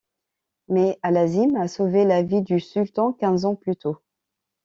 [0.67, 3.97] Mais Allazim a sauvé la vie du Sultan quinze ans plus tôt.